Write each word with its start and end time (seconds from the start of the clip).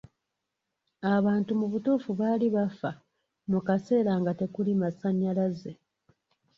Abantu 1.15 1.51
mu 1.59 1.65
butuufu 1.71 2.09
baali 2.19 2.47
bafa 2.55 2.89
mu 3.51 3.59
kaseera 3.67 4.13
nga 4.19 4.31
tekuli 4.39 4.71
masannyalaze. 4.81 5.71